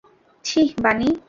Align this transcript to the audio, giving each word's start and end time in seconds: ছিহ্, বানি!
ছিহ্, 0.45 0.73
বানি! 0.83 1.07